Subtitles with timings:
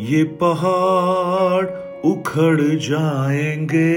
[0.00, 1.66] ये पहाड़
[2.04, 3.94] उखड़ जाएँगे,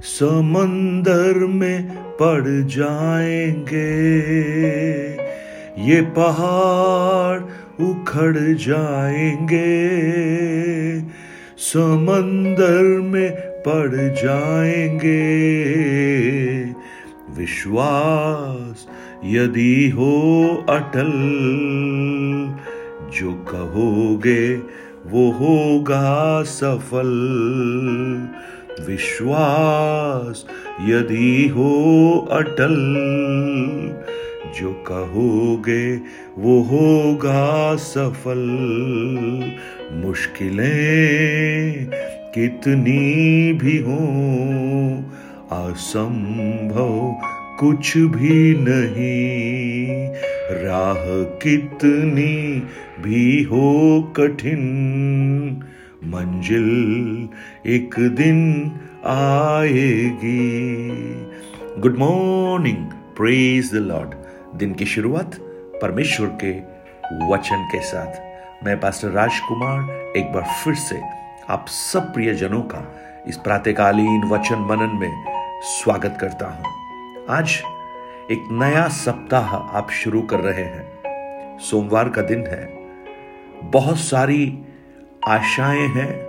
[0.00, 1.90] समंदर में
[2.22, 3.84] पड़ जाएँगे।
[5.82, 7.40] ये पहाड़
[7.82, 9.60] उखड़ जाएँगे,
[11.58, 13.30] समंदर में
[13.68, 15.20] पड़ जाएँगे।
[17.38, 18.86] विश्वास
[19.24, 20.12] यदि हो
[20.68, 21.12] अटल
[23.18, 24.56] जो कहोगे
[25.06, 27.10] वो होगा सफल।
[28.86, 30.46] विश्वास
[30.80, 31.70] यदि हो
[32.32, 32.76] अटल,
[34.60, 35.96] जो कहोगे
[36.38, 38.44] वो होगा सफल।
[39.92, 41.86] मुश्किलें
[42.34, 43.98] कितनी भी हो,
[45.52, 47.14] असंभव
[47.60, 52.62] कुछ भी नहीं। राह कितनी
[53.00, 54.62] भी हो कठिन।
[56.04, 57.28] मंजिल
[57.66, 58.40] एक दिन
[59.06, 60.40] आएगी।
[61.80, 64.14] Good morning praise the Lord
[64.58, 65.36] दिन की शुरुआत
[65.82, 66.52] परमेश्वर के
[67.32, 71.00] वचन के साथ। मैं पास्टर राजकुमार एक बार फिर से
[71.48, 72.96] आप सब प्रियजनों का
[73.28, 75.12] इस प्रातकालीन वचन मनन में
[75.62, 76.64] स्वागत करता हूँ।
[77.30, 77.62] आज
[78.20, 82.78] एक नया सप्ताह आप शुरू कर रहे हैं। सोमवार का दिन है।
[83.62, 84.58] बहुत सारी
[85.28, 86.26] आशाएँ हैं,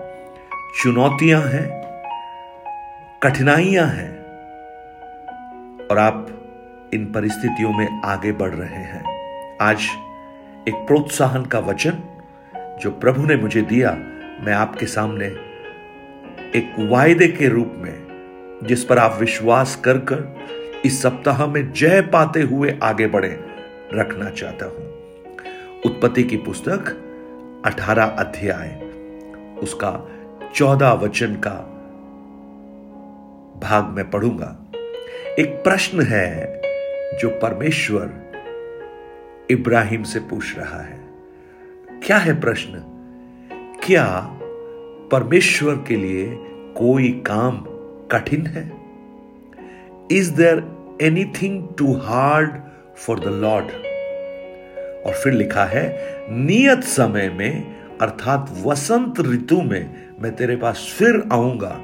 [0.83, 1.81] चुनौतियाँ हैं,
[3.23, 4.11] कठिनाइयाँ हैं,
[5.87, 6.27] और आप
[6.93, 9.03] इन परिस्थितियों में आगे बढ़ रहे हैं।
[9.61, 9.81] आज
[10.67, 11.93] एक प्रोत्साहन का वचन
[12.81, 13.91] जो प्रभु ने मुझे दिया,
[14.41, 15.25] मैं आपके सामने
[16.55, 17.97] एक वायदे के रूप में,
[18.63, 20.41] जिस पर आप विश्वास कर कर
[20.85, 23.39] इस सप्ताह में जय पाते हुए आगे बढ़े,
[23.93, 24.91] रखना चाहता हूँ।
[25.85, 26.81] उत्पत्ति की पुस्तक
[27.65, 28.81] 18 अध्याय,
[29.63, 30.07] उसका
[30.55, 31.67] 14 वचन का
[33.61, 34.57] भाग में पढ़ूँगा।
[35.39, 36.61] एक प्रश्न है
[37.19, 38.31] जो परमेश्वर
[39.49, 40.99] इब्राहिम से पूछ रहा है।
[42.03, 42.73] क्या है प्रश्न?
[43.83, 44.29] क्या
[45.11, 46.37] परमेश्वर के लिए
[46.77, 47.57] कोई काम
[48.11, 48.80] कठिन है?
[50.11, 50.63] Is there
[51.01, 52.51] anything too hard
[52.97, 53.65] for the Lord
[55.05, 61.23] और फिर लिखा है, नियत समय में, अर्थात वसंत ऋतु में, मैं तेरे पास फिर
[61.31, 61.79] आऊँगा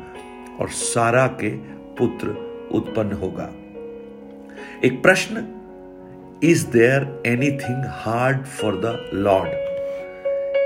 [0.60, 1.50] और सारा के
[2.00, 2.28] पुत्र
[2.72, 3.50] उत्पन्न होगा।
[4.86, 5.48] एक प्रश्न
[6.44, 9.52] is there anything hard for the Lord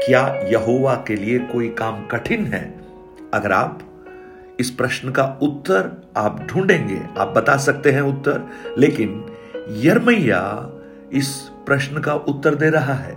[0.05, 2.73] क्या यहोवा के लिए कोई काम कठिन है?
[3.33, 3.79] अगर आप
[4.61, 8.41] इस प्रश्न का उत्तर आप ढूंढेंगे, आप बता सकते हैं उत्तर,
[8.77, 9.25] लेकिन
[9.77, 10.69] यरमैया
[11.13, 11.29] इस
[11.65, 13.13] प्रश्न का उत्तर दे रहा है।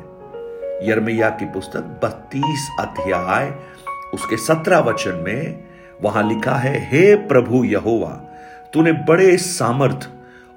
[0.88, 3.52] यरमैया की पुस्तक बत्तीस अध्याय,
[4.14, 5.64] उसके सत्रह वचन में
[6.02, 8.10] वहाँ लिखा है, हे प्रभु यहोवा,
[8.72, 10.08] तूने बड़े सामर्थ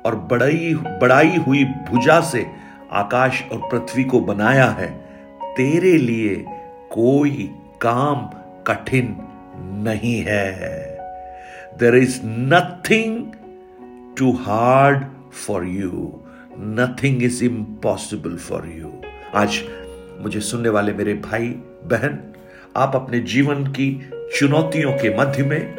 [0.06, 2.46] और बड़ाई बड़ाई हुई भुजा से
[2.92, 4.88] आकाश और पृथ्वी को बनाया है।
[5.56, 6.36] तेरे लिए
[6.92, 7.50] कोई
[7.82, 8.30] काम
[8.68, 9.16] कठिन
[9.60, 10.98] नहीं है।
[11.80, 13.32] There is nothing
[14.18, 16.22] too hard for you
[16.60, 19.02] nothing is impossible for you
[19.36, 19.62] आज
[20.22, 21.48] मुझे सुनने वाले मेरे भाई,
[21.84, 22.34] बहन,
[22.78, 24.10] आप अपने जीवन की
[24.40, 25.76] चुनौतियों के मध्य में,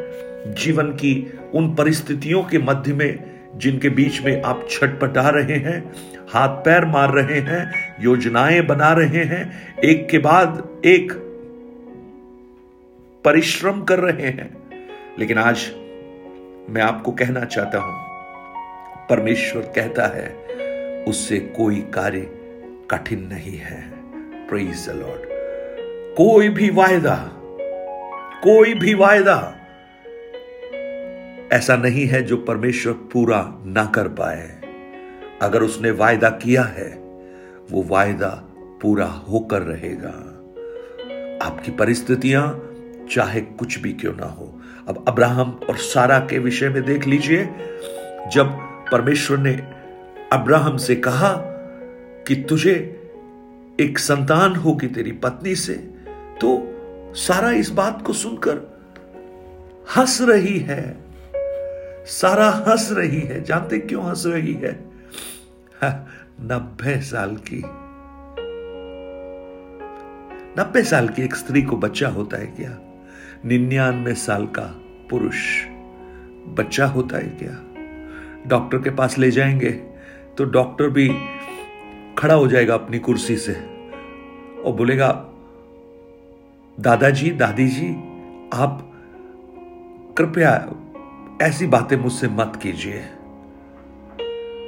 [0.59, 5.93] जीवन की उन परिस्थितियों के मध्य में, जिनके बीच में आप छटपटा रहे हैं,
[6.29, 11.28] हाथ पैर मार रहे हैं, योजनाएँ बना रहे हैं, एक के बाद एक
[13.25, 14.71] परिश्रम कर रहे हैं।
[15.19, 15.71] लेकिन आज
[16.71, 17.95] मैं आपको कहना चाहता हूँ,
[19.09, 20.29] परमेश्वर कहता है,
[21.05, 22.21] उससे कोई कार्य
[22.91, 23.81] कठिन नहीं है।
[24.49, 25.21] प्रेज द लॉर्ड
[26.17, 27.17] कोई भी वायदा,
[28.45, 29.55] कोई भी वायदा
[31.53, 34.61] ऐसा नहीं है जो परमेश्वर पूरा ना कर पाए।
[35.43, 36.91] अगर उसने वायदा किया है,
[37.71, 38.31] वो वायदा
[38.83, 40.35] पूरा होकर रहेगा।
[41.47, 42.68] आपकी परिस्थितियाँ
[43.11, 47.45] चाहे कुछ भी क्यों ना हो। अब अब्राहम और सारा के विषय में देख लीजिए।
[48.33, 48.57] जब
[48.93, 49.53] परमेश्वर ने
[50.33, 51.33] अब्राहम से कहा
[52.27, 52.95] कि तुझे
[53.81, 55.75] एक संतान होगी तेरी पत्नी से
[56.41, 56.75] तो
[57.15, 58.57] सारा इस बात को सुनकर
[59.97, 61.05] हंस रही है।
[62.07, 64.73] सारा हंस रही है। जानते क्यों हंस रही है?
[66.41, 67.63] नब्बे साल की।
[70.61, 72.79] नब्बे साल की एक स्त्री को बच्चा होता है क्या?
[73.45, 74.81] निन्यानवे साल का
[75.11, 75.65] पुरुष।
[76.49, 77.65] बच्चा होता है क्या?
[78.47, 79.71] डॉक्टर के पास ले जाएँगे
[80.39, 81.09] तो डॉक्टर भी
[82.19, 83.53] खड़ा हो जाएगा अपनी कुर्सी से
[84.65, 85.09] और बोलेगा
[86.81, 87.89] दादाजी दादी जी
[88.55, 88.95] आप
[90.19, 90.53] कृपया
[91.43, 93.03] ऐसी बातें मुझसे मत कीजिए।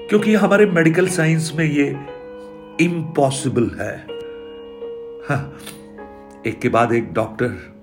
[0.08, 1.86] क्योंकि हमारे मेडिकल साइंस में ये
[2.84, 3.96] इम्पॉसिबल है।
[5.28, 5.56] हाँ,
[6.46, 7.79] एक के बाद एक डॉक्टर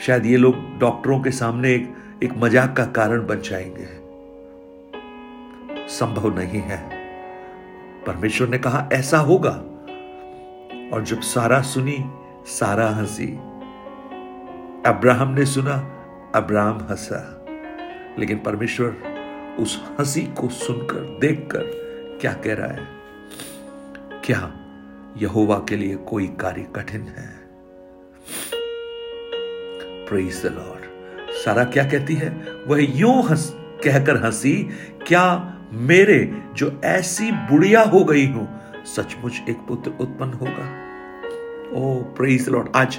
[0.00, 4.04] शायद ये लोग डॉक्टरों के सामने एक एक मज़ाक का कारण बन जाएँगे।
[5.88, 6.90] संभव नहीं है।
[8.06, 9.50] परमेश्वर ने कहा, ऐसा होगा।
[10.92, 12.04] और जब सारा सुनी,
[12.46, 13.26] सारा हँसी।
[14.86, 15.76] अब्राहम ने सुना,
[16.34, 17.46] अब्राहम हंसा।
[18.18, 18.96] लेकिन परमेश्वर
[19.58, 21.62] उस हँसी को सुनकर, देखकर
[22.20, 22.88] क्या कह रहा है?
[24.24, 24.52] क्या
[25.16, 27.43] यहोवा के लिए कोई कार्य कठिन है?
[30.08, 32.28] प्रेज द लॉर्ड सारा क्या कहती है?
[32.66, 33.52] वह यूँ हंस,
[33.84, 34.52] कहकर हँसी,
[35.06, 35.24] क्या
[35.72, 38.48] मेरे जो ऐसी बुढ़िया हो गई हूँ,
[38.84, 40.70] सचमुच एक पुत्र उत्पन्न होगा?
[41.74, 42.98] ओ प्रेज लॉर्ड आज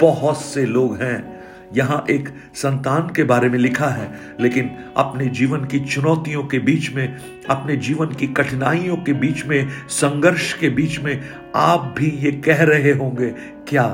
[0.00, 1.36] बहुत से लोग हैं।
[1.74, 4.10] यहाँ एक संतान के बारे में लिखा है,
[4.40, 7.16] लेकिन अपने जीवन की चुनौतियों के बीच में,
[7.50, 11.22] अपने जीवन की कठिनाइयों के बीच में, संघर्ष के बीच में,
[11.54, 13.30] आप भी ये कह रहे होंगे,
[13.68, 13.88] क्या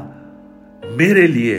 [0.84, 1.58] मेरे लिए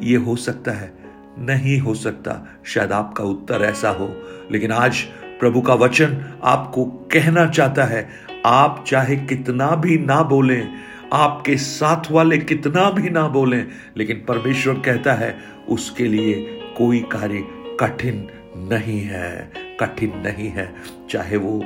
[0.00, 0.92] ये हो सकता है,
[1.38, 5.00] नहीं हो सकता। शायद आपका उत्तर ऐसा हो। लेकिन आज
[5.40, 8.10] प्रभु का वचन आपको कहना चाहता है,
[8.46, 10.68] आप चाहे कितना भी ना बोलें,
[11.12, 13.66] आपके साथ वाले कितना भी ना बोलें,
[13.96, 15.38] लेकिन परमेश्वर कहता है,
[15.68, 17.44] उसके लिए कोई कार्य
[17.80, 20.74] कठिन नहीं है, कठिन नहीं है।
[21.10, 21.64] चाहे वो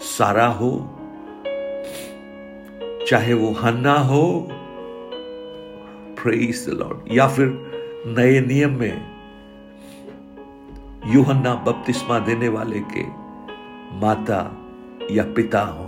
[0.00, 1.00] सारा हो,
[3.08, 4.50] चाहे वो हन्ना हो
[6.26, 7.48] प्रेज द लॉर्ड या फिर
[8.08, 9.16] नए नियम में
[11.14, 13.02] यूहन्ना बपतिस्मा देने वाले के
[14.00, 14.40] माता
[15.10, 15.84] या पिता हो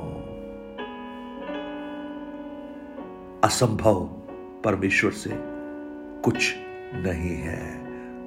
[3.45, 4.05] असंभव
[4.65, 5.31] परमेश्वर से
[6.23, 6.55] कुछ
[6.97, 7.61] नहीं है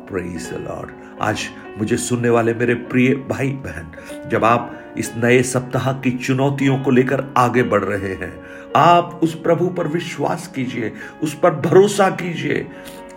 [0.06, 0.92] प्रेज द लॉर्ड
[1.22, 1.48] आज
[1.78, 6.92] मुझे सुनने वाले मेरे प्रिय भाई बहन जब आप इस नए सप्ताह की चुनौतियों को
[6.92, 8.34] लेकर आगे बढ़ रहे हैं
[8.76, 10.92] आप उस प्रभु पर विश्वास कीजिए
[11.24, 12.68] उस पर भरोसा कीजिए।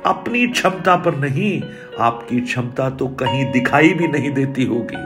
[0.06, 1.62] अपनी क्षमता पर नहीं
[2.00, 4.96] आपकी क्षमता तो कहीं दिखाई भी नहीं देती होगी।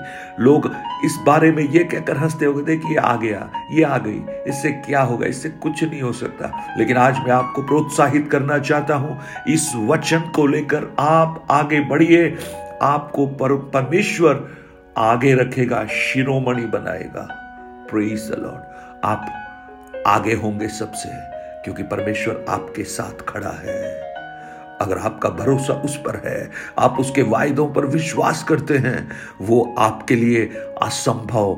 [0.44, 0.66] लोग
[1.04, 5.02] इस बारे में ये कहकर हँसते होंगे देखिए आ गया ये आ गई इससे क्या
[5.02, 9.18] होगा इससे कुछ नहीं हो सकता। लेकिन आज मैं आपको प्रोत्साहित करना चाहता हूँ
[9.48, 12.36] इस वचन को लेकर आप आगे बढ़िए
[12.82, 14.48] आपको पर, परमेश्वर
[14.98, 17.28] आगे रखेगा शिरोमणि बनाएगा।
[17.90, 19.37] प्रेज द लॉर्ड आप
[20.08, 21.08] आगे होंगे सबसे,
[21.64, 24.08] क्योंकि परमेश्वर आपके साथ खड़ा है।
[24.80, 29.10] अगर आपका भरोसा उस पर है, आप उसके वायदों पर विश्वास करते हैं,
[29.40, 30.44] वो आपके लिए
[30.82, 31.54] असंभव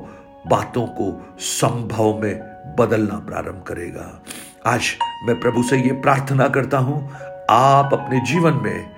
[0.46, 2.40] बातों को संभव में
[2.78, 4.22] बदलना प्रारंभ करेगा।
[4.66, 4.82] आज
[5.24, 7.10] मैं प्रभु से ये प्रार्थना करता हूँ,
[7.50, 8.90] आप अपने जीवन में,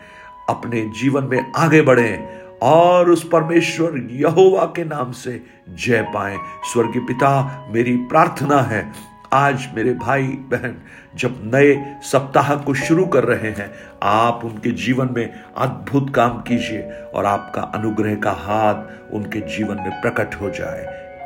[0.49, 6.37] अपने जीवन में आगे बढ़ें और उस परमेश्वर यहोवा के नाम से जय पाए।
[6.73, 10.77] स्वर्गीय पिता, मेरी प्रार्थना है आज मेरे भाई बहन
[11.15, 13.71] जब नए सप्ताह को शुरू कर रहे हैं,
[14.03, 16.83] आप उनके जीवन में अद्भुत काम कीजिए
[17.15, 20.85] और आपका अनुग्रह का हाथ उनके जीवन में प्रकट हो जाए।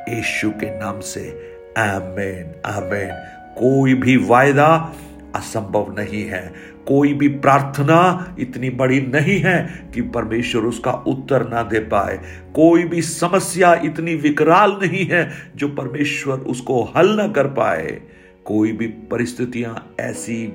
[0.08, 3.10] यीशु के नाम से, आमेन आमेन।
[3.58, 4.92] कोई भी वायदा
[5.34, 6.52] असंभव नहीं है।
[6.88, 12.16] कोई भी प्रार्थना इतनी बड़ी नहीं है कि परमेश्वर उसका उत्तर ना दे पाए।
[12.54, 18.00] कोई भी समस्या इतनी विकराल नहीं है जो परमेश्वर उसको हल ना कर पाए।
[18.44, 20.46] कोई भी परिस्थितियाँ ऐसी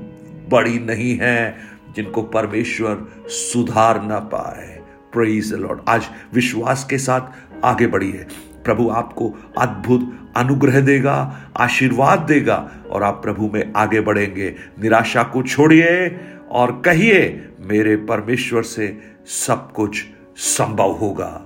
[0.51, 1.57] बड़ी नहीं है
[1.95, 4.79] जिनको परमेश्वर सुधार ना पाए।
[5.13, 8.25] प्रेज लॉर्ड आज विश्वास के साथ आगे बढ़िए।
[8.65, 15.43] प्रभु आपको अद्भुत अनुग्रह देगा, आशीर्वाद देगा और आप प्रभु में आगे बढ़ेंगे। निराशा को
[15.43, 16.19] छोड़िए
[16.51, 20.03] और कहिए, मेरे परमेश्वर से सब कुछ
[20.37, 21.45] संभव होगा।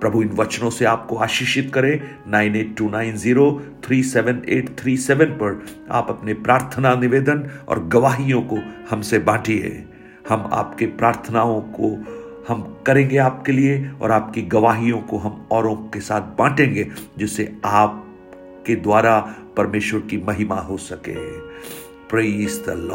[0.00, 4.76] प्रभु, इन वचनों से आपको आशीषित करे। Nine eight two nine zero three seven eight
[4.78, 8.58] three seven पर आप अपने प्रार्थना निवेदन और गवाहियों को
[8.90, 9.86] हमसे बांटिए।
[10.28, 11.90] हम आपके प्रार्थनाओं को
[12.48, 16.88] हम करेंगे आपके लिए और आपकी गवाहियों को हम औरों के साथ बांटेंगे,
[17.18, 18.02] जिससे आप
[18.66, 19.20] के द्वारा
[19.56, 21.40] परमेश्वर की महिमा हो सके।
[22.08, 22.92] Praise the Lord